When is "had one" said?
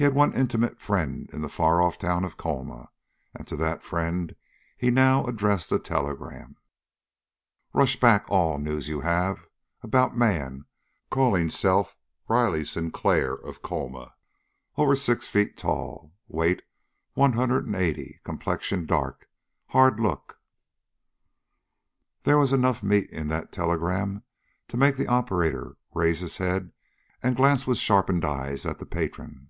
0.04-0.32